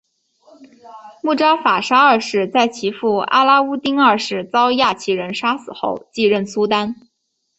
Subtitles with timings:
[1.21, 6.95] 慕扎法沙二世在其父阿拉乌丁二世遭亚齐人杀死后继任苏丹。